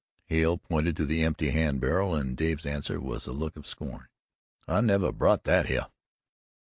[0.25, 4.07] Hale pointed to the empty hand barrel and Dave's answer was a look of scorn.
[4.67, 5.91] "I nuvver brought that hyeh."